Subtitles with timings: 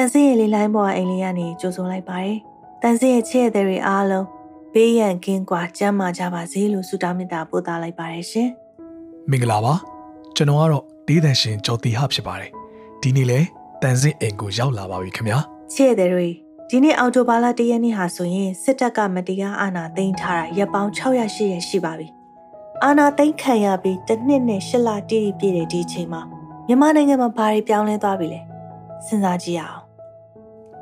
[0.00, 2.38] န်စင်းရဲ့လေးလိုင်းပေါ်အိမ်လေးကနေကြိုဆိုလိုက်ပါတယ်။
[2.82, 4.26] တန်စင်းရဲ့ချစ်ရတဲ့တွေအားလုံး
[4.74, 8.48] ဘေးရန်ကင်းကွာကျမ်းမာကြပါစေလို့ဆုတောင်းမေတ္တာပို့သလိုက်ပါတယ်ရှင်။
[9.30, 9.74] မင်္ဂလာပါ။
[10.36, 12.50] ကျွန်တော်ကတော့ဒေးသန်ရှင်ကျော်တီဟဖြစ်ပါတယ်။
[13.02, 13.40] ဒီနေ့လဲ
[13.82, 15.38] တန်စင်းအိမ်ကိုရောက်လာပါပြီခင်ဗျာ။
[15.74, 16.28] ချစ်ရတဲ့တွေ
[16.70, 21.30] ဒီနေ့အော်တိုဘာလ၁ရက်နေ့ဟာဆိုရင်စစ်တပ်ကမတရားအာဏာသိမ်းထားတာရပ်ပေါင်း608ရက်
[21.68, 22.06] ရှိပါပြီ။
[22.84, 26.22] အာဏာသိမ်းခံရပြီးတစ်နှစ်နဲ့၈လတိတိပြည့်တဲ့ဒီအချိန်မှာ
[26.66, 28.40] မြန်မာနိုင်ငံမှာဘာတွေပြောင်းလဲသွားပြီလဲ။
[29.06, 29.79] စဉ်းစားကြည့်ရအောင်။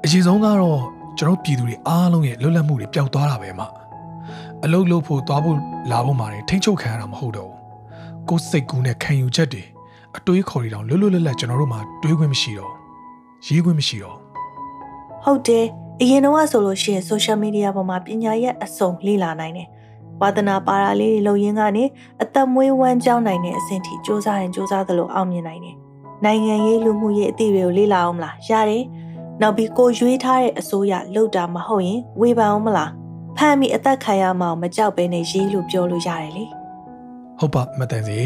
[0.03, 0.81] အရင်ဆုံးကတော့
[1.17, 3.65] ကျွန်တော်ပြည်သူတွေအားလုံးရဲ့လွတ်လပ်မှုတွေပျောက်သွားတာပဲမှ။
[4.63, 5.57] အလုတ်လုတ်ဖို့သွားဖို့
[5.91, 7.59] လာဖို့မှတွေထိမ့်ချုပ်ခံရတာမဟုတ်တော့ဘူး။
[8.29, 9.63] ကိုယ်စိတ်ကူးနဲ့ခံယူချက်တွေ
[10.17, 12.73] အတွေးခေါ်တွေတောင်လွတ်လွတ်လပ်လပ်ကျွန်တော်တို့မှာတွေးခွင့်မရှိတော့
[13.47, 14.17] ရေးခွင့်မရှိတော့
[15.23, 15.65] ဟုတ်တယ်
[16.01, 19.67] အရင်တော့ဆိုလို့ရှိရင် social media ပေါ်မှာပညာရဲ့အစုံလေ့လာနိုင်တယ်
[20.21, 21.83] ဝါသနာပါရာလေးတွေလုံရင်းကနေ
[22.23, 25.75] အသက်မွေးဝမ်းကြောင်းနိုင်တဲ့အဆင့်ထိစ조사ရင်စ조사သလိုအောင်မြင်နိုင်တယ်
[26.25, 28.83] နိုင်ငံရေးလူမှုရေးအသည့်တွေကိုလေ့လာအောင်မလားရတယ်
[29.42, 32.90] နောက်ပြီးကိုရွေးထားတဲ့အစိုးရလှုပ်တာမဟုတ်ရင်ဝေဖန်အောင်မလား
[33.36, 36.44] ဖမ်းပြီးအသက်ခံရမအောင်မကြောက်ဘဲနဲ့ရေးလို့ပြောလို့ရတယ်လေ
[37.38, 38.18] ဟုတ်ပါမတန်စီ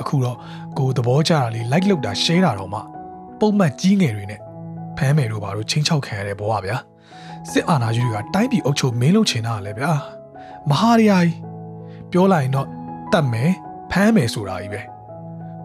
[0.00, 0.36] အခုတော့
[0.78, 2.80] ကိုသဘောကျတာလေး like လုပ်တာ share တာတော့မှ
[3.40, 4.40] ပုံမှန်ကြီးငယ်တွေနဲ့
[4.96, 6.76] ဖမ်းမယ်တို့ဘာလို့ချင်းချောက်ခံရတဲ့ဘဝဗျာ
[7.50, 9.92] စစ်အာဏာရှင်တွေကတိုင်းပြည်အုပ်ချုပ်မင်းလုပ်ချင်တာလေဗျာ
[10.70, 11.36] မဟာရယာကြီး
[12.12, 12.66] ပြောလိုက်ရင်တော့
[13.12, 13.50] တတ်မယ်
[13.90, 14.80] ဖမ်းမယ်ဆိုတာကြီးပဲ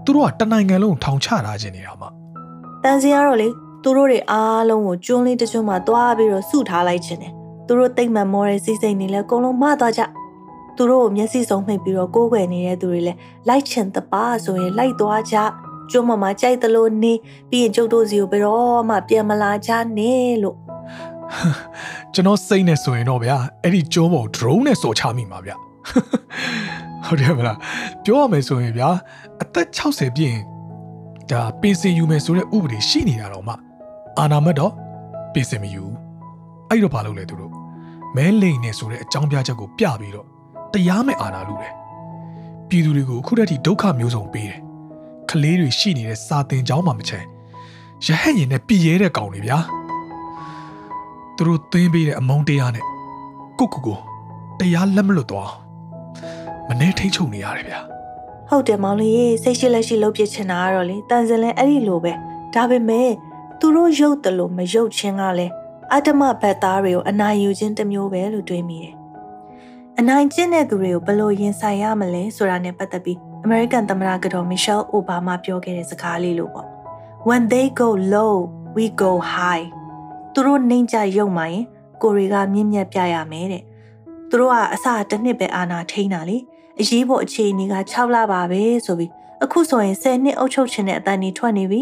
[0.05, 2.07] သူတို့ကတနိုင်ငံလုံးထောင်ချထားခြင်းနေတာမှ
[2.83, 3.49] တန်စီကတော့လေ
[3.83, 7.33] သူတို့တွေအားလုံးကိုကျွန်းလေးတစ်ကျွန်းမှာတွားပြီးတော့စုထားလိုက်ခြင်းတယ်
[7.67, 10.01] သူတို့တိတ်မှန်မောတဲ့စီစိတ်နေလဲအကုန်လုံးမသွားကြ
[10.77, 13.13] သူတို့ကိုမျက်စိစုံမှိတ်ပြီးတော့ကိုးကွယ်နေတဲ့သူတွေလဲ
[13.47, 15.35] လိုက်ချင်တပါဆိုရင်လိုက်သွားကြ
[15.91, 17.13] ကျွန်းမမှာကြိုက်သလိုနေ
[17.49, 20.57] ပြီးရင်ကျုပ်တို့စီကိုဘယ်တော့မှပြန်မလာကြနဲ့လို့
[22.13, 25.55] ကျွန်တော်စိတ်နဲ့ဆိုရင်တော့ဗျာအဲ့ဒီကျုံးပေါ် drone နဲ့စော်ချမိမှာဗျာ
[27.05, 27.57] ဟုတ်တယ်မလား
[28.05, 28.89] ပြောရမယ်ဆိုရင်ဗျာ
[29.41, 30.43] အသက်60ပြည့်ရင်
[31.31, 33.53] ဒါပင်စင်ယူမယ်ဆိုတဲ့ဥပဒေရှိနေတာတော့မှ
[34.19, 34.73] အာနာမတ်တော့
[35.33, 35.83] ပင်စင်မယူ
[36.69, 37.51] အဲ့တော့ဘာလုပ်လဲသူတို့
[38.15, 40.27] မဲလိန်နဲ့ဆိုတဲ့အကြောင်းပြချက်ကိုပြပြီးတော့
[40.73, 41.73] တရားမဲ့အာနာလူတယ်
[42.69, 44.59] ပြည်သူတွေကိုအခုတည်းကဒုက္ခမျိုးစုံပေးတယ်
[45.29, 47.27] ကလေးတွေရှိနေတဲ့စာတင်ကျောင်းမှာမချမ်း
[48.05, 49.59] ရဟန့်ရင်နဲ့ပြည်ရဲတဲ့ကောင်တွေဗျာ
[51.37, 52.85] သူတို့သွင်းပေးတဲ့အမုန်းတရားနဲ့
[53.59, 53.97] ကိုကိုကို
[54.59, 55.51] တရားလက်မလွတ်သွား
[56.67, 57.79] မနေထိတ်ချုံနေရတယ်ဗျာ
[58.49, 62.13] ဟုတ်တယ်မောင်လေးစိတ်ရှိလက်ရှိလုပ်ပြချင်တာကတော့လေတန်စင်လဲအဲ့ဒီလိုပဲ
[62.53, 63.09] ဒါပေမဲ့
[63.65, 65.53] သူတို့ရုပ်တယ်လို့မရုပ်ချင်းကလည်း
[65.93, 68.95] အတ္တမဘက်သားတွေကိုအနိုင်ယူခြင်းတစ်မျိုးပဲလို့တွေးမိတယ်
[69.99, 76.67] အနိုင်ကျင့်တဲ့သူတွေကိုဘယ်လိုရင်ဆိုင်ရမလဲဆိုတာနဲ့ပတ်သက်ပြီးအမေရိကန်သမ္မတကတော်မီရှယ်အိုဘားမားပြောခဲ့တဲ့စကားလေးလို့ပေါ့
[77.27, 78.33] When they go low
[78.75, 79.65] we go high
[80.33, 81.63] သူတို့နှိမ့်ကြရုံမှရင်
[82.01, 83.63] ကိုတွေကမြင့်မြတ်ပြရမယ်တဲ့
[84.29, 86.37] သူတို့ကအစတစ်နှစ်ပဲအာနာထိန်းတာလေ
[86.79, 89.11] အရေးပေါ်အခြေအနေက6လပါပဲဆိုပြီး
[89.43, 91.81] အခုဆိုရင်10နှစ်အုပ်ချုပ်ခြင်းတဲ့အတန်ကြီးထွက်နေပြီ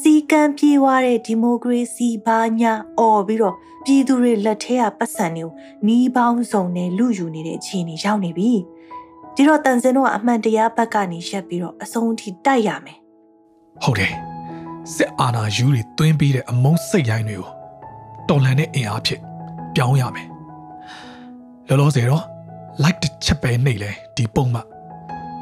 [0.00, 5.50] စီကံပြေးွားတဲ့ဒီမိုကရေစီဘာညာအော်ပြီးတော့ပြည်သူတွေလက်ထဲကပတ်စံတွေကို
[5.86, 8.52] နီးပေါင်းစုံနဲ့လူယူနေတဲ့အခြေအနေရောက်နေပြီ
[9.34, 12.98] ဒီတော့တန်စင်တို့ကအမှန်တရားဘက်ကနေရက်ပြီးတော့အဆုံးအထိတိုက်ရမယ်
[13.82, 14.12] ဟုတ်တယ်
[14.94, 17.48] စစ်အာဏာယူတွေတွင်းပြီးတဲ့အမုန်းစိတ်ရိုင်းတွေကို
[18.28, 19.20] တော်လန်တဲ့အင်အားဖြစ်
[19.74, 20.26] ပြောင်းရမယ်
[21.68, 22.24] လောလောဆယ်တော့
[22.82, 24.60] like တစ်ချက်ပဲနေလဲဒီပုံမှ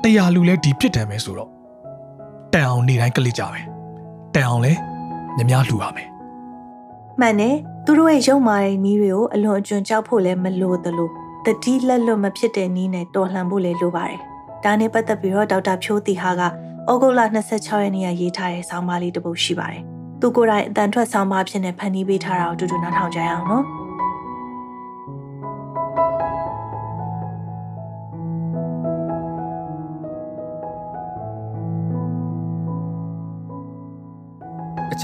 [0.03, 1.51] တရားလူလဲဒီပြစ်တယ်မယ်ဆိုတော့
[2.53, 3.72] တန်အောင်နေတိုင်းကလစ်ကြမယ်
[4.35, 4.73] တန်အောင်လဲ
[5.37, 6.09] မြများလှူပါမယ်
[7.21, 11.11] မှန်တယ်သူတို့ရဲ့ရုံမာတဲ့နီးတွေကိုအလွန်အကျွံကြောက်ဖို့လည်းမလိုသလို
[11.47, 14.19] တတိလက်လွတ်မဖြစ်တဲ့နီးနဲ့တော်လှန်ဖို့လည်းလိုပါတယ်
[14.65, 16.43] ဒါနဲ့ပတ်သက်ပြီးတော့ဒေါက်တာဖြိုးတီဟာက
[16.91, 17.21] ဩဂုတ်လ
[17.53, 19.83] 26ရက်နေ့ကရေးထားတဲ့ဆောင်းပါးလေးတစ်ပုဒ်ရှိပါတယ်
[20.21, 23.65] သူကိုယ်တိုင်အတန်ထွက်ဆောင်းပါးဖြစ်နေဖန်တီးပေးထားတာကိုတူတူနားထောင်ကြရအောင်နော်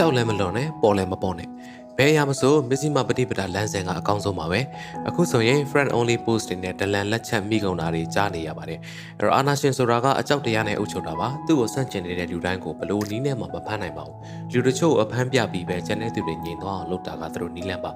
[0.00, 1.48] ကြောက်လည်းမလွန်နဲ့ပေါ်လည်းမပေါ်နဲ့
[1.97, 4.60] ဘယ်အရာမဆိုမစ္စည်းမပฏิပဒါလမ်းစဉ်ကအကောင်းဆုံးပါပဲ
[5.09, 8.78] အခုဆိုရင် friend only post တွေနဲ့တလန်လက်ချက်မိကုန်တာတွေကြားနေရပါတယ်
[9.19, 14.17] အဲ့တော့အာနာရှင်ဆိုတာကအကြောက်တရားနဲ့အုပ်ချုပ်တာပါသူ့ကိုဆန့်ကျင်နေတဲ့လူတိုင်းကိုဘလို့နီးနဲ့မှမဖမ်းနိုင်ပါဘူး
[14.52, 17.90] လူတချို့အဖမ်းပြပြီးပဲကျန်တဲ့သူတွေညင်သွားအောင်လုပ်တာကသူတို့နီးလန့်ပါ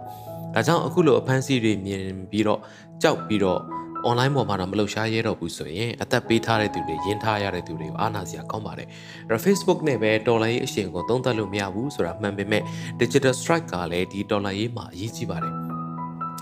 [0.55, 2.61] ဒါကြောင့်အခုလိုအဖမ်းဆီးတွေမြင်ပြီးတော့
[3.03, 3.61] ကြောက်ပြီးတော့
[4.09, 8.89] online ပေါ်မှာတော့မလှုပ်ရှားရဲတော့ဘူးဆိုရင်အသက်ပေးထားတဲ့သူတွေရင်းထားရတဲ့သူတွေကိုအားနာစရာကောင်းပါတယ်
[9.29, 12.63] အဲ့တော့ Facebook နဲ့ပဲတော်လိုင်းရေးအရှင်ကိုသုံးသပ်လို့မရဘူးဆိုတာမှန်ပေမဲ့
[13.01, 15.55] Digital Strike ကလည်းဒီတော်လိုင်းရေးမှာအရေးကြီးပါတယ်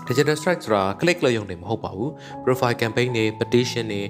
[0.07, 2.11] digital strike ဆိုတာ click လို့ရုံနေမဟုတ်ပါဘူး
[2.43, 4.01] profile campaign တွေ petition တွေ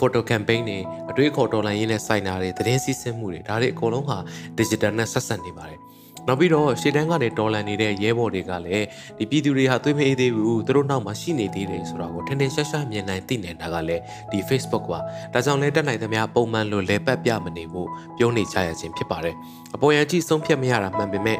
[0.00, 0.78] photo campaign တွေ
[1.10, 4.18] အတွေးခေါ်တော်လိုင်းရေးနဲ့စိုက်နာတွေသတင်းစီးဆင်းမှုတွေဒါတွေအကုန်လုံးဟာ
[4.58, 5.80] digital နဲ့ဆက်ဆက်နေပါတယ်
[6.26, 8.86] နောက်ပြီးတော့ရှေ့တန်းကနေတော်လန်နေတဲ့ရဲဘော်တွေကလည်း
[9.18, 15.00] ဒီပြည်သူတွေဟာသွေးမအေးသေးဘူးသူတို့နောက်မှာရှိနေသေးတယ်ဆိုတာကိုထင်ထင်ရှားရှားမြင်နိုင်သိနေတာကလည်းဒီ Facebook ပါ
[15.32, 19.36] ဒါကြောင့်လည်းတက်နိုင်သမျှပုံမှန်လိုလဲပတ်ပြမနေဖို့ပြောနေကြရခြင်းဖြစ်ပါတယ်
[19.74, 21.38] အပေါ်ယံကြည့်ဆုံးဖြတ်မရတာမှန်ပေမဲ့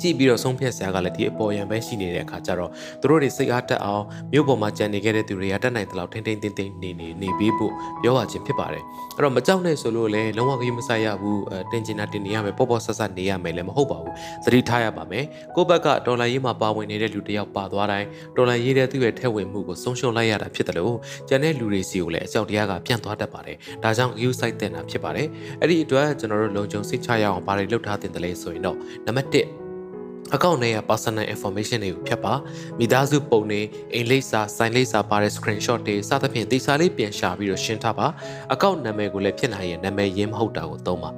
[0.00, 7.72] ကြည့်ပြီးတော့ဆုံးဖြတ်စရာကလည်းဒီအပေါ်ယံပဲရှိနေတဲ့အခါကျတော့သူတို့တွေစိတ်အားတက်အောင်မြို့ပေါ်မှာကြံနေခဲ့တဲ့သူတွေကတက်နိုင်တဲ့လောက်ထိမ့်ထိမ့်တင်းတင်းနေနေနေပြီးဖို့
[8.02, 8.82] ပြောရခြင်းဖြစ်ပါတယ်
[9.16, 11.42] အဲ့တော့မကြောက်နဲ့ဆိုလို့လည်းလုံးဝကြီးမဆိုင်ရဘူး
[11.72, 14.14] တင်ကျင်တာတင်နေရမယ်ပေါ့ပေါ့ဆက်ဆက်နေရမယ်လည်းမဟုတ်ပါဘူး
[14.44, 15.24] သတိထားရပါမယ်
[15.56, 18.06] ကိုယ့်ဘက်ကဒေါ်လာရေးမှာပါဝင်နေတဲ့လူတယောက်ပါသွားတိုင်း
[18.36, 20.96] ဒေါ်လာရေးတဲ့သူ့ရဲ့ထက်ဝင်မှုကိုဆုံးရှုံးလိုက်ရတာဖြစ်တယ်လို့
[21.28, 25.26] ကျန်တဲ့လူတွေစီကိုလည်းအကြောက်တရားကပြန့်သွားတတ်ပါတယ်ဒါကြောင့် view site တင်တာဖြစ်ပါတယ်
[25.60, 29.28] အဲ့ဒီအတွက်ကျွန်တော်တို့လုံခြုံစိတ်ချရအောင်ဘာတွေလုပ်ထားတင်တယ်လဲဆိုရင်တော့နံပါတ်
[29.64, 29.67] 1
[30.34, 32.34] အကောင့်ထဲက personal information တွေကိုဖြတ်ပါ
[32.78, 33.60] မိသားစုပုံတွေ
[33.94, 38.06] အိမ်လိပ်စာဆိုင်လိပ်စာပါတဲ့ screenshot တွေစသဖြင့်တိစာလေးပြန်ရှာပြီးတော့ရှင်းထားပါ
[38.52, 41.10] အကောင့်နာမည်ကိုလည်းဖြစ်နိုင်ရင်နာမည်ရင်းမဟုတ်တာကိုသုံးပါ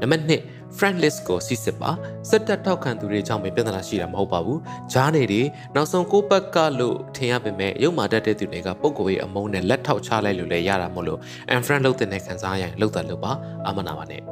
[0.00, 1.90] နံပါတ်2 friend list ကိုစစ်စစ်ပါ
[2.30, 4.60] စက်တက်ထောက်ခံသူတွေကြောင့်ပဲပြဿနာရှိတာမဟုတ်ပါဘူး
[4.92, 5.42] ဂျားနေတွေ
[5.74, 11.20] နောက်ဆုံးကိုဘက်ကလို့ထင်ရပေမဲ့ရုပ်မာတတ်တဲ့သူတွေကပုံကိုယ်ရေးအမုန်းနဲ့လက်ထောက်ချလိုက်လို့လည်းရတာမဟုတ်လို့
[11.54, 13.32] unfriend လုပ်တဲ့ခံစားရရင်လုပ်တာလုပ်ပါ
[13.68, 14.31] အမနာပါနဲ့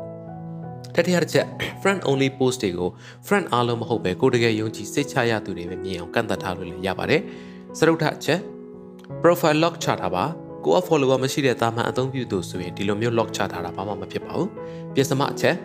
[0.94, 1.46] တတိယတစ်ချက်
[1.80, 2.90] friend only post တွေကို
[3.26, 7.22] friend အားလုံးမဟုတ်ပဲကိုတကယ်ယုံကြည်စိတ်ချရသူတွေပဲမြင်အောင်ကန့်သတ်ထားလို့လည်းရပါတယ်
[7.78, 8.40] စရုပ်ထအချက်
[9.22, 10.24] profile lock ချထားပါ
[10.64, 14.48] ကိုအ follower မရှိတဲ့တာမန်အသုံးပြုသူဆိုရင်ဒီလိုမျိုး lock ချထားတာဘာမှမဖြစ်ပါဘူး
[14.94, 15.56] ပြင်စမအချက်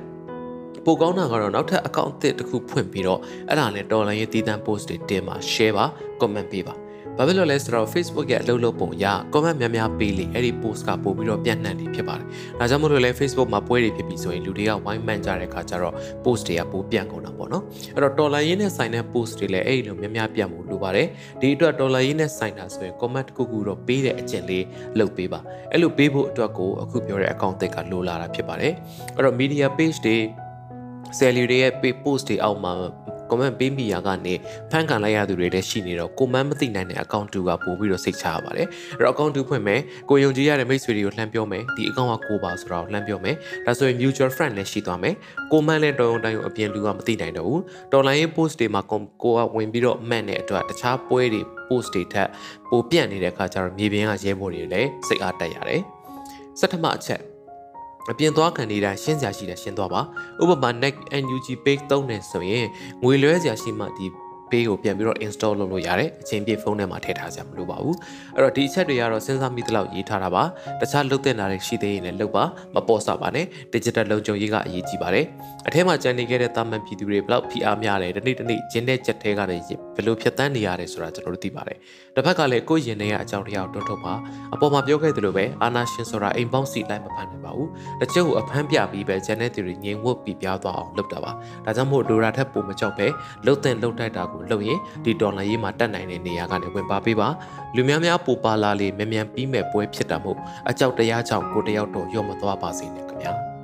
[0.86, 3.20] ပိုကောင်းတာကတော့နောက်ထပ် account အသစ်တစ်ခုဖွင့်ပြီးတော့
[3.50, 5.86] အဲ့ဒါနဲ့တော်လိုင်းရေးတည်တံ့ post တွေတင်ပါ share ပါ
[6.22, 6.76] comment ပေးပါ
[7.18, 12.26] ဘာဖြစ်လို့လဲဆိုတော့ Facebook ရဲ့အလုပ်လုပ်ပုံရ comment များများပေးလေအဲ့ဒီ post ကပို့ပြီးတော့ပြန့်နှံ့နေဖြစ်ပါတယ်။
[12.60, 17.64] ဒါကြောင့်မို့လို့လဲ Facebook မှာပွဲတွေဖြစ်ပြီးဆိုရင်လူတွေကဝိုင်းမှန်ကြတဲ့အခါကျတော့ post တွေကပိုပြန့်ကုန်တာပေါ့နော်။
[17.96, 21.08] အဲ့တော့ dollar ရင်းနဲ့ဆိုင်တဲ့ post တွေလည်းအဲ့ဒီလိုများများပြန့်ဖို့လိုပါတယ်။
[21.42, 24.66] ဒီအတွက် dollar ရင်းနဲ့ဆိုင်တာဆိုရင် comment တစ်ခုခုတော့ပေးတဲ့အကျင့်လေး
[25.00, 25.40] လုပ်ပေးပါ။
[25.72, 28.74] အဲ့လိုပေးဖို့အတွက်ကိုအခုပြောတဲ့ account သစ်ကလိုလာတာဖြစ်ပါတယ်။
[29.16, 30.18] အဲ့တော့ media page တွေ
[31.20, 31.74] salary တွေရဲ့
[32.04, 32.74] post တွေအောက်မှာ
[33.36, 34.34] comment ပေးမိရာကနေ
[34.72, 38.68] ဖန်ခံလိုက်ရသူတွေလည်းရှိနေတော့ကိုမန်းမသိနိုင်တဲ့ account တူကပို့ပြီးတော့စိတ်ချရပါတယ်
[38.98, 43.36] အဲ့တော့ account တူဖွင့်မယ်ကိုယုံကြည်ရတဲ့မိတ်ဆွေတွေကိုလှမ်းပြောမယ်ဒီ account ကကိုပါဆိုတော့လှမ်းပြောမယ်
[43.66, 45.16] ဒါဆိုရင် mutual friend လည်းရှိသွားမယ်
[45.52, 47.62] ကိုမန်းလည်းတော်ရုံတိုင်းကိုအပြင်လူကမသိနိုင်တော့ဘူး
[47.92, 52.30] တော်လိုင်းရေး post တွေမှာကိုကဝင်ပြီးတော့မှန်တဲ့အတွက်တခြားပွဲတွေ post တွေထက်
[52.70, 55.82] ပိုပြန့်နေတဲ့အခါကျတော့မြေပြင်ကရဲဘော်တွေလည်းစိတ်အားတက်ရတယ်
[56.60, 57.35] စက်ထမအချက်
[58.12, 60.02] အပြင်သွားခံနေတိုင်းရှင်းစရာရှိတယ်ရှင်းသွားပါ
[60.42, 62.66] ဥပမာ neck NUG page သုံးနေဆိုရင်
[63.04, 64.06] ငွေလွှဲစရာရှိမှဒီ
[64.52, 67.96] page ကိုပြန်ပြီးတော့ install လုပ်လို့ရတယ်အချိန်ပြည့်ဖုန်းထဲမှာထည့်ထားစရာမလိုပါဘူး
[68.36, 70.44] အဲ့တော့ဒီအချက်တွေကတော့စဉ်းစားမိသလောက်ရေးထားတာပါ
[70.82, 72.44] တခြားလုပ်တဲ့နာတွေရှိသေးရင်လည်းလုပ်ပါ
[72.76, 75.26] မပေါ်စပါနဲ့ digital လုံခြုံရေးကအရေးကြီးပါတယ်
[75.68, 81.78] အထက်မှာကြံနေခဲ့တဲ့တာမန်ပြည်သူတွေဘလောက်ဖိအားများတယ်ဒီနေ့ဒီနေ့ဂျင်းတဲ့ချက်သေးကနေ ဘယ်လိုဖြတ်တန်းနေရတယ်ဆိုတာကျွန်တော်တို့သိပါတယ်
[82.16, 84.14] တစ်ဖက်ကလည်းကိုယ့်ရင်ထဲကအကြောင်းတရားကိုတွန်းထုတ်ပါ
[84.54, 87.70] အပေါ်မှာပြောခဲ့သလိုပဲအာနာရှင်ဆိုတာအိမ်ပေါင်းစီလိုက်မဖန်နိုင်ပါဘူး
[88.02, 91.32] တချို့ကိုအဖမ်းပြပြီးပဲဂျန်တဲ့သူတွေငြိမ်ဝတ်ပြီးပြားသွားအောင်လုပ်တာပါ
[91.66, 93.08] ဒါကြောင့်မို့လိုရာထက်ပိုမကြောက်ပဲ
[93.46, 97.28] လှုပ်တဲ့လှုပ်တိုက်တာကိုလှုပ်ရင်ဒီဒေါ်လာရေးမှာတက်နိုင်တဲ့နေရာကနေဝင်ပါပေးပါ
[97.76, 100.38] လူများများပူပါလာလေမြန်မြန်ပြီးမဲ့ပွဲဖြစ်တာမို့
[100.70, 103.55] အကြောက်တရားကြောင့်ကိုတယောက်တော့ရော့မသွားပါစေနဲ့ခင်ဗျာ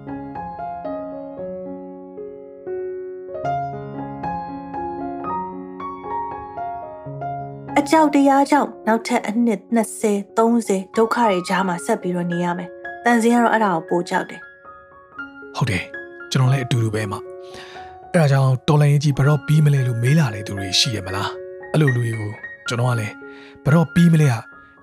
[7.79, 12.69] အကြောက်တရားကြောင့်နောက်ထပ်အနှစ်20 30ဒုက္ခတွေကြားမှာဆက်ပြီးတော့နေရမယ်။
[13.05, 14.41] တန်စင်ကတော့အဲ့ဒါကိုပိုကြောက်တယ်
[15.55, 15.83] ဟုတ်တယ်
[16.31, 17.19] ကျွန်တော်လည်းအတူတူပဲမှာ
[18.13, 21.29] အဲ့ဒါကြောင့်တော်လိုင်းကြီးဘရော့ပြီးမလဲလို့မေးလာတဲ့သူတွေရှိရမလား
[21.71, 22.31] အဲ့လိုလူတွေကို
[22.67, 23.13] ကျွန်တော်ကလည်း
[23.65, 24.33] ဘရော့ပြီးမလဲက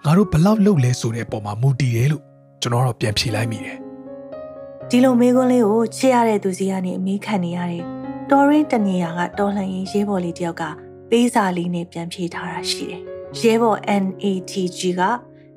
[0.04, 2.22] ငါတို့ဘလောက်လုပ်လဲဆိုတဲ့အပေါ်မှာမူတည်တယ်လို့
[2.62, 3.76] ကျွန်တော်တော့ပြန်ဖြေလိုက်မိတယ်။
[4.90, 7.84] ဒီလိုမေးခွန်းလေးကိုချစ်ရတဲ့သူစီကနေအမေးခံနေရတယ်။
[8.30, 10.64] တော်ရင်းတနေရကတော်လှန်ရေးရဲဘော်လေးတယောက်က
[11.10, 13.00] ပေးစာလေးနဲ့ပြန်ဖြေထားတာရှိတယ်။
[13.40, 15.02] ရဲဘော် NATG က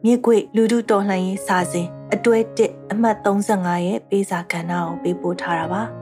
[0.03, 5.84] မြေကွေလူထုတော်လှန်ရေးစာစဉ်အတွဲ1အမှတ်35ရဲ့ပေးစာကဏ္ဍကိုပေးပို့ထားတာပါ။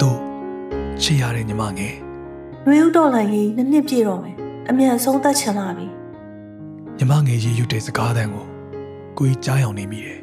[0.00, 0.10] သူ
[1.02, 1.94] ချစ်ရတဲ့ညီမငယ်
[2.66, 4.36] နှွေဦးတော်လှန်ရေးနှစ်နှစ်ပြည့်တော့မယ်
[4.68, 5.86] အမြန်ဆုံးသက်ချင်လာပြီ
[6.98, 8.47] ညီမငယ်ရေးရွတ်တဲ့စကားသံကို
[9.18, 10.20] ကိုကြီးကြားအောင်နေမိတယ်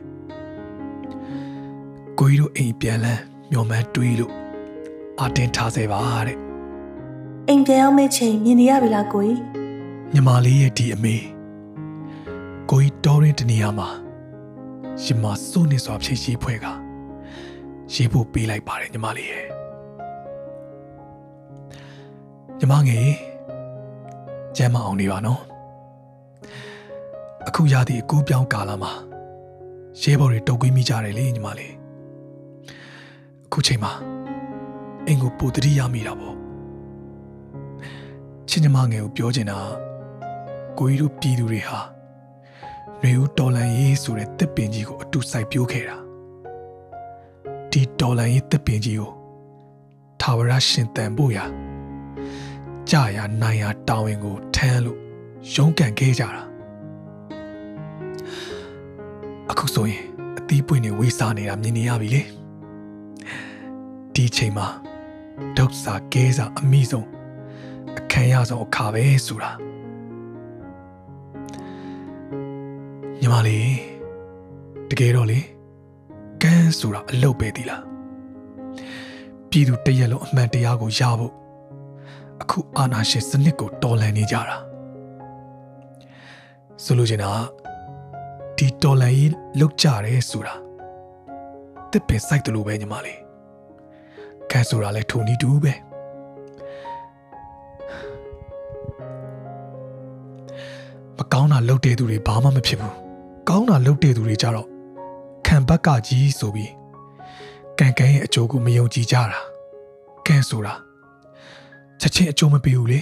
[2.20, 3.22] ကိုကြီးတို့အိမ်ပြန်လန်း
[3.52, 4.34] မျောမှန်းတွေးလို့
[5.20, 6.38] အာတင်ထားစေပါတဲ့
[7.48, 9.40] အိမ်ပြန်ရောက်မယ့်ချိန်မြင်နေရပြီလားကိုကြီး
[10.14, 11.16] ညီမလေးရဲ့ဒီအမေ
[12.72, 13.90] ကိုကြီးတော်ရင်တနေရာမှာ
[15.04, 16.66] ရှင်မစိုးနေစွာဖြည့်ရှိဖွဲ့က
[17.94, 19.46] ရေးဖို့ပေးလိုက်ပါတယ်ညီမလေးရဲ့
[22.60, 23.12] ညီမငယ်
[24.58, 25.42] ကျမ်းမအောင်နေပါနော်
[27.48, 28.92] အခုရသည့်အကူပြောင်းကာလမှာ
[30.02, 31.74] ရဲဘော်တွေတုတ်ကွေးမိကြတယ်လေညီမလေး
[33.46, 33.92] အခုချိန်မှာ
[35.08, 36.36] အင်ကိုပူတတိရမိတာပေါ့
[38.50, 39.60] ချင်းညီမငယ်ကိုပြောချင်တာ
[40.78, 41.80] ကကိုကြီးတို့ပြည်သူတွေဟာ
[43.02, 45.98] နေဦးတော်လန်ရေးဆိုတဲ့တစ်ပင်ကြီးကိုအတူစိုက်ပျိုးခဲ့တာ
[47.72, 49.12] ဒီတော်လန်ရေးတစ်ပင်ကြီးကို
[50.22, 51.46] ထာဝရရှင်တန်ဖို့ရာ
[52.90, 55.00] ကြာရနိုင်ရတောင်းဝင်ကိုထမ်းလို့
[55.54, 56.55] ရုန်းကန်ခဲ့ကြတာ
[59.52, 60.02] အခုဆိုရင်
[60.38, 62.22] အသီးပွင့်တွေဝေးစားနေတာမြင်နေရပြီလေ
[64.14, 64.68] ဒီချိန်မှာ
[65.58, 67.08] ဒုက္ခကဲစာအမိဆုံး
[67.98, 69.52] အခမ်းရဆုံးအခါပဲဆိုတာ
[73.22, 73.76] ညီမလေး
[74.90, 75.40] တကယ်တော့လေ
[76.42, 77.84] ကန်းဆိုတာအလုပ်ပဲဒီလား
[79.50, 81.34] ပြည်သူတရက်လုံးအမှန်တရားကိုရဖို့
[82.42, 84.58] အခုအာနာရှင်စနစ်ကိုတော်လှန်နေကြတာ
[86.84, 87.32] ဆိုလိုချင်တာ
[88.58, 90.56] ဒီတော်လှန်ရေးလုတ်ကြတယ်ဆိုတာ
[91.92, 93.20] တစ်ပင်စိုက်တယ်လို့ပဲညီမလေး
[94.52, 95.74] ကန်းဆိုတာလဲထုံနီးတူပဲ
[101.18, 102.96] မကောင်းတာလုပ်တဲ့သူတွေဘာမှမဖြစ်ဘူး
[103.50, 104.68] ကောင်းတာလုပ်တဲ့သူတွေကြတော့
[105.46, 106.72] ခံဘက်ကကြီးဆိုပြီး
[107.80, 109.40] ကန်ကန်ရဲ့အကျိုးကိုမယုံကြည်ကြတာ
[110.28, 110.74] ကန်ဆိုတာ
[112.00, 113.00] ချက်ချင်းအကျိုးမပေးဘူးလေ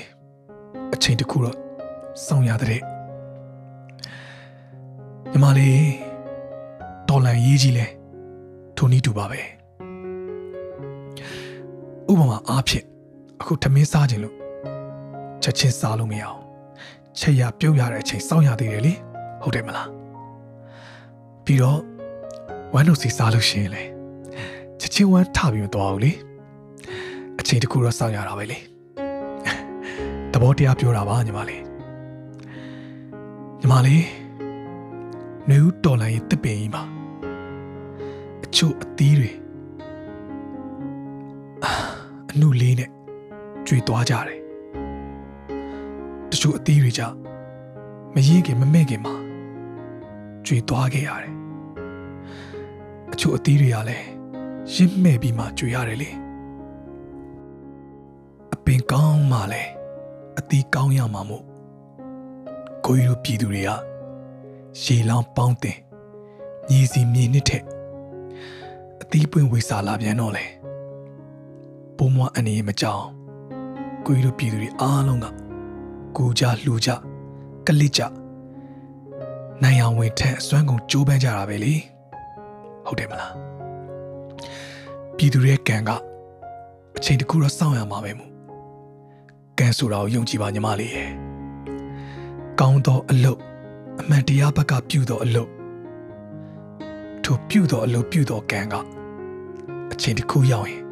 [0.94, 1.58] အချိန်တခုတော့
[2.26, 2.93] စောင့်ရတဲ့
[5.34, 5.88] ညီမလေး
[7.10, 7.86] တော်လန်ရေးကြီးလဲ
[8.78, 9.42] ထိုနည်းတူပါပဲ
[12.10, 12.86] ဥပမာအားဖြင့်
[13.42, 14.36] အခုထမင်းစားခြင်းလို့
[15.44, 16.40] ချက်ချင်းစားလို့မရအောင်
[17.20, 18.94] ချက်ရပြုတ်ရတဲ့အချိန်စောင့်ရသေးတယ်လေ
[19.42, 19.90] ဟုတ်တယ်မလား
[21.46, 21.80] ပြီးတော့
[22.74, 23.84] ဝမ်းတို့စီစားလို့ရှိရင်လေ
[24.80, 26.12] ချက်ချင်းဝမ်းထပြီးမသွားဘူးလေ
[27.40, 28.58] အချိန်တခုတော့စောင့်ရတာပဲလေ
[30.32, 31.62] သဘောတရားပြောတာပါညီမလေး
[33.62, 34.23] ညီမလေး
[35.50, 36.84] နေဦးတော်လိုင်းရဲ့တစ်ပင်ကြီးမှာ
[38.44, 39.30] အချို့အသီးတွေ
[42.30, 42.90] အနုလေးနဲ့
[43.68, 44.40] ကျွေသွားကြတယ်
[46.32, 47.04] တချို့အသီးတွေကြ
[48.14, 49.16] မရင်ခင်မမဲ့ခင်မှာ
[50.46, 51.34] ကျွေသွားခဲ့ရတယ်
[53.14, 54.06] အချို့အသီးတွေကလည်း
[54.74, 56.10] ရင့်မဲ့ပြီးမှကျွေရတယ်လေ
[58.54, 59.72] အပင်ကောင်းမှလည်း
[60.40, 61.44] အသီးကောင်းရမှာမို့
[62.86, 63.72] ကိုကြီးတို့ပြည်သူတွေက
[64.82, 65.78] ရေလောင်းပေါင်းတင်
[66.70, 67.64] ညီစီမြေနှစ်ထက်
[69.02, 70.46] အသီးပွင့်ဝေစာလာပြန်တော့လေ
[71.98, 73.04] ပုံမအနေမကြောင်
[74.06, 75.26] ကိုကြီးတို့ပြည်သူတွေအားလုံးက
[76.18, 76.90] ကူကြလှူကြ
[77.68, 78.02] ကလစ်ကြ
[79.64, 81.74] နိုင်အောင်ဝင်ထက်အစွမ်းကုန်ကြိုးပမ်းကြတာပဲလေ
[82.86, 83.34] ဟုတ်တယ်မလား
[85.18, 85.90] ပြည်သူရဲ့ကံက
[86.98, 88.32] အချိန်တခုတော့စောင့်ရမှာပဲမို့
[89.60, 91.10] ကံဆိုတာကိုယုံကြည်ပါညီမလေးရဲ့
[92.60, 93.42] ကောင်းသောအလုပ်
[94.02, 95.52] အမှန်တရားဘက်ကပြုသောအလုပ်
[97.24, 98.76] ထိုပြုသောအလုပ်ပြုသောကံက
[99.92, 100.84] အချိန်တခုရောက်ရင်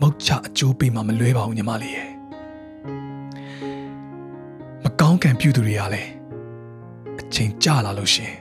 [0.00, 2.10] မုတ်ချအကျိုးပေးမှမလွဲပါဘူးညီမလေးရဲ့
[4.84, 6.10] မကောင်းကံပြုသူတွေကလည်း
[7.20, 8.34] အချိန်ကြာလာလို့ရှင်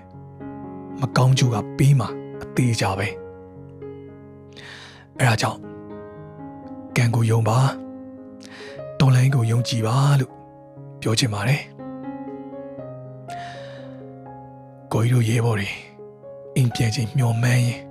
[1.01, 2.07] မကောင်းကျိုးကပေးမှ
[2.43, 3.07] အသေးကြပဲ
[5.19, 5.59] အဲဒါကြောင့်
[6.97, 7.59] ကံကိုယုံပါ
[8.99, 10.31] တော်လိုင်းကိုယုံကြည်ပါလို့
[11.01, 11.61] ပြောချင်ပါတယ်
[14.99, 15.69] ကိုကြီးတို့ရဲဘော်တွေ
[16.55, 17.81] အိမ်ပြန်ချင်းမျောမှန်းရင်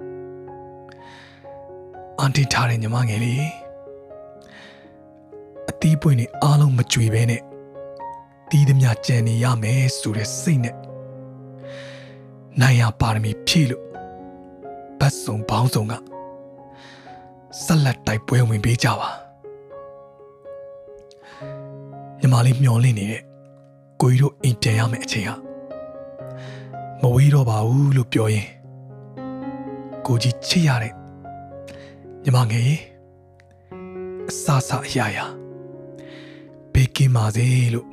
[2.19, 3.49] အန်တီထားတဲ့ညီမငယ်လေး
[5.71, 7.43] အသီးပွင့်နေအားလုံးမကြွေပဲနဲ့
[8.51, 10.77] တီးသမျှကြံနေရမယ်ဆိုတဲ့စိတ်နဲ့
[12.61, 13.85] နိုင်ရပါရမီဖြည့်လို့
[14.99, 15.93] ဘတ်စုံပေါင်းစုံက
[17.65, 19.11] ဆက်လက်တိုက်ပွဲဝင်ပေးကြပါ
[22.21, 23.23] ညီမလေးမျောလင့်နေတဲ့
[24.01, 25.48] ကိုကြီးတို့အိမ်ပြန်ရမယ့်အချိန်ဟာ
[27.03, 28.49] မဝေးတော့ပါဘူးလို့ပြောရင်
[30.07, 30.93] ကိုကြီးချစ်ရတဲ့
[32.23, 32.79] ညီမငယ်
[34.29, 35.27] အဆဆအရာရာ
[36.73, 37.87] ဘေးကင်းပါစေလို့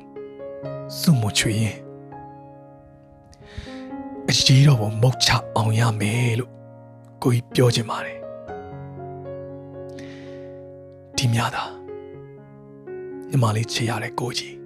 [0.98, 1.76] စွမချွေရင်
[4.30, 6.52] အရေးတော်ပုံမုတ်ချအောင်ရမယ်လို့
[7.22, 8.18] ကိုကြီးပြောချင်ပါတယ်
[11.16, 11.64] ဒီများသာ
[13.28, 14.65] ညီမလေးချစ်ရတဲ့ကိုကြီး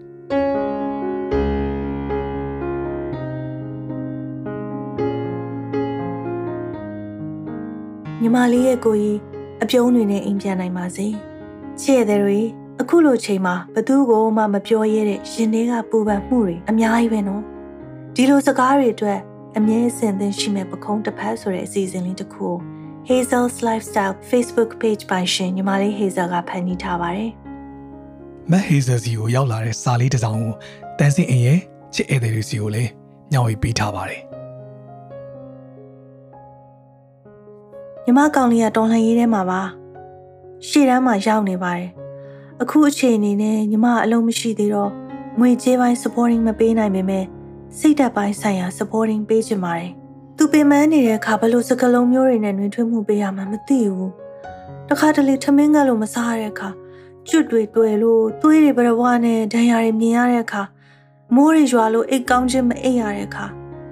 [8.34, 9.18] မလေးရဲ့ကိုကြီး
[9.62, 11.06] အပြုံးတွေနဲ့အိမ်ပြန်နိုင်ပါစေ
[11.80, 12.40] ချစ်ရတဲ့တွေ
[12.80, 17.42] အခုလိုချိန်မှာဘသူကိုမှမပြောရတဲ့ရင်ထဲကပူပန်မှုတွေအများကြီးပဲနော်
[18.14, 19.18] ဒီလိုစကားတွေအတွက်
[19.56, 22.54] အမြဲအဆင်သင့်ရှိမဲ့ပခုံးတစ်ဖက်ဆိုတဲ့အစီအစဉ်လေးတစ်ခုကို
[23.08, 27.30] Hazel's Lifestyle Facebook page ပိုင်ရှင်ညီမလေး Hazel ကဖန်တီးထားပါတယ်
[28.50, 30.52] မက်ဟေဇယ်စီကိုရောက်လာတဲ့စာလေးတစ်စောင်ကို
[30.98, 31.58] တန်းစင်အင်ရဲ့
[31.94, 32.90] ချစ်ဧည့်သည်တွေစီကိုလည်း
[33.32, 34.20] ညှော်ဝေပေးထားပါတယ်
[38.10, 39.62] ညီမကောင်လေးကတော်လှန်ရေးထဲမှာပါ
[40.66, 41.88] ရှေ့တန်းမှာရောက်နေပါတယ်
[42.62, 44.90] အခုအချိန်အနေနဲ့ညီမအလုံးမရှိသေးတော့
[45.38, 47.24] ငွေကြေးပိုင်း supporting မပေးနိုင်ပေမဲ့
[47.78, 49.90] စိတ်ဓာတ်ပိုင်းဆိုင်ရာ supporting ပေးချင်ပါတယ်
[50.36, 54.12] သူပင်ပန်းနေတဲ့အခါဘလို့စကလုံးမျိုးတွေနဲ့နှွေးထွေးမှုပေးရမှမသိဘူး
[54.88, 56.70] တခါတလေထမင်းကလို့မစားရတဲ့အခါ
[57.28, 60.62] ကျွတ်တွေတွေ့လို့သွေးတွေဘရဝနဲ့ဒဏ်ရာတွေမြင်ရတဲ့အခါ
[61.34, 63.46] မိုးတွေရွာလို့အိတ်ကောင်းခြင်းမအိပ်ရတဲ့အခါ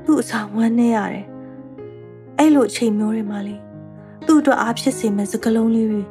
[0.05, 1.27] သူ့အစာဝမ်းနေရတယ်
[2.39, 3.57] အဲ့လိုအချိန်မျိုးတွေမှာလေ
[4.31, 6.03] သူ့အတွက်အားဖြစ်စေမဲ့စကလုံးလေးတွေ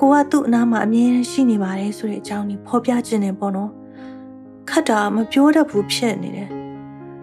[0.00, 3.70] ကိုကသူ့အနားမှာအမြဲတမ်းရှိနေပါတယ်ဆိုတဲ့အကြောင်းကိုဖော်ပြခြင်းနေပေါ့နော်
[4.70, 6.48] ခတ်တာမပြောတတ်ဘူးဖြစ်နေတယ်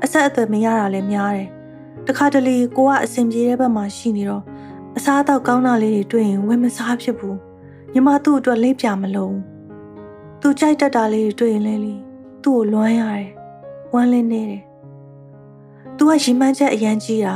[0.03, 1.49] အဆက်အသွယ်မရတာလည်းများတယ်
[2.07, 4.43] တခါတလေကိုကအဆင်ပြေတဲ့ဘက်မှာရှိနေတော့
[4.97, 7.37] အစားအသောက်ကောင်းတာလေးတွေတွေ့ရင်ဝယ်မစားဖြစ်ဘူး
[7.93, 9.35] ညီမသူ့အတွက်လိပ်ပြမလို့
[10.41, 11.95] သူကြိုက်တတ်တာလေးတွေတွေ့ရင်လည်းလေ
[12.43, 13.27] သူ့ကိုလွမ်းရတယ်
[13.93, 14.61] ဝမ်းလင်းနေတယ်
[15.97, 17.35] သူကရီမှန်းချက်အရန်ကြီးတာ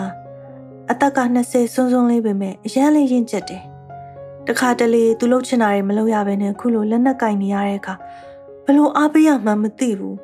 [0.93, 3.63] အသက်က20စွန်းစွန်းလေးပဲမဲ့အရန်လေးရင်ကျက်တယ်
[4.47, 7.93] တခါတလေသူလှုပ်ချင်တာတွေမလုပ်ရဘဲနဲ့ခုလိုလက်နက်ကင်နေရတဲ့အခါ
[8.65, 10.17] ဘလို့အားပေးရမှန်းမသိဘူး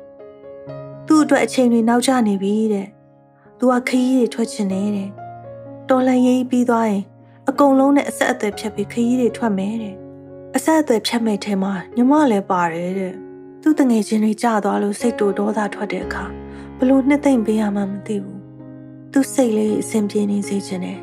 [1.06, 2.86] သူ့အတွက်အချိန်တွေနောက်ကျနေပြီတဲ့
[3.58, 5.08] သူကခရီးတွေထွက်ချင်နေတဲ့
[5.88, 7.04] တော်လန်ရေးပြီးသွားရင်
[7.48, 9.94] အကုန်လုံးနဲ့အဆက်အသွယ်ဖြတ်ပြီးခရီးတွေထွက်မယ်တဲ့
[10.56, 13.14] အဆက်အသွယ်ဖြတ်မဲ့ထဲမှာညီမလည်းပါတယ်တဲ့
[13.62, 16.24] သူ့တငယ်ချင်းတွေကြာသွားလို့စိတ်တူဒေါသထွက်တဲ့အခါ
[16.78, 18.39] ဘလို့နှစ်သိမ့်ပေးရမှမသိဘူး
[19.12, 20.98] သူစိတ်လေးအဆင်ပြေနေစေချင်တယ်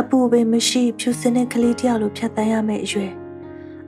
[0.00, 3.12] အပူပင်မရှိဖြူစင်တဲ့ကလေးတယောက်လိုဖြတ်တန်းရမယ့်အရွယ်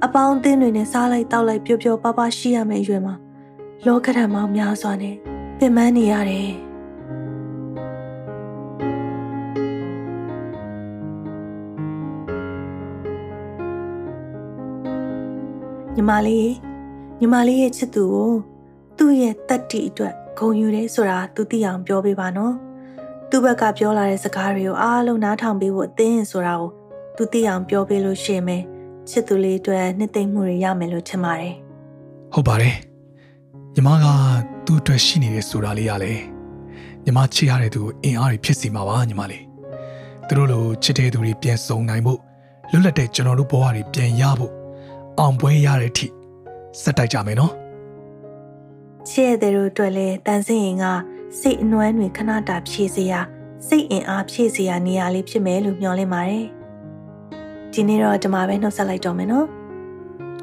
[0.05, 3.15] အပေါင်းအသင်းတွေနဲ့စားလိုက်တောက်လိုက်ပျော်ပျော်ပါပါရှိရမယ့်အရွယ်မှာ
[3.87, 5.17] လောကဓာတ်မောင်များစွာနဲ့
[5.59, 6.51] ပင်ပန်းနေရတယ်
[15.95, 16.51] ညီမလေး
[17.21, 18.33] ညီမလေးရဲ့ချစ်သူကို
[18.99, 22.68] သူ့ရဲ့တတ္တိအတွက်ဂုဏ်ယူတယ်ဆိုတာသူသိအောင်ပြောပေးပါနော်
[23.31, 26.71] သူ့ဘက်ကပြောလာတဲ့စကားတွေကိုအားလုံးနားထောင်ပေးဖို့အသင်းဆိုတာကို
[27.17, 28.57] သူသိအောင်ပြောပေးလို့ရှိရင်ပဲ
[29.09, 31.55] ချစ်သူလေးအတွက်နှစ်သိမ့်မှုတွေရမယ်လို့ထင်ပါတယ်
[32.33, 32.75] ဟုတ်ပါတယ်
[33.75, 34.07] ညီမက
[34.67, 36.13] သူ့အတွက်ရှိနေတယ်ဆိုတာလေးရလေ
[37.05, 39.45] ညီမချစ်ရတဲ့သူကိုအင်အားတွေဖြစ်စီမှာပါညီမလေး
[40.29, 42.21] သူတို့လိုချစ်တဲ့သူတွေပြန်စုံနိုင်ဖို့
[42.71, 44.53] လွတ်လပ်တဲ့ကျွန်တော်တို့ဘဝတွေပြန်ရဖို့
[45.19, 46.07] အောင်ပွဲရတဲ့အထိ
[46.83, 47.53] စက်တိုက်ကြမယ်နော်
[49.09, 50.85] ချစ်ရတဲ့တို့အတွက်လည်းတန်ဆင်းရင်က
[51.41, 53.15] စိတ်အနွမ်းတွေခဏတာဖြည့်စေရ
[53.69, 56.47] စိတ်အင်အားဖြည့်စေရနေရာလေးဖြစ်မယ်လို့မျှော်လင့်ပါတယ်
[57.73, 59.47] ဒီနေ့တော့ဒီမှာပဲနှုတ်ဆက်လိုက်တော့မယ်နော်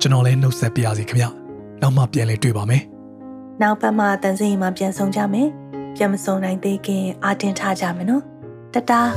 [0.01, 1.25] ကျွန်တော်လည်းနှုတ်ဆက်ပြရစီခင်ဗျ
[1.81, 2.83] နောက်မှပြန်လဲတွေ့ပါမယ်
[3.61, 5.47] နောက်ပတ်မှတန်စင်ရင်မှပြန်ဆောင်ကြမယ်
[5.95, 8.23] ပြန်မစုံနိုင်သေးခင်အာတင်ထားကြမယ်နော်
[8.73, 9.09] တတား